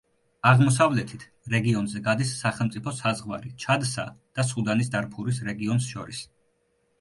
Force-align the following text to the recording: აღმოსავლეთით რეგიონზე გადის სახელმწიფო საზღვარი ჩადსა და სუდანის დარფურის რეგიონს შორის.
აღმოსავლეთით 0.51 1.25
რეგიონზე 1.55 2.01
გადის 2.07 2.31
სახელმწიფო 2.37 2.93
საზღვარი 3.01 3.53
ჩადსა 3.65 4.07
და 4.39 4.47
სუდანის 4.49 4.91
დარფურის 4.97 5.43
რეგიონს 5.51 5.93
შორის. 5.93 6.25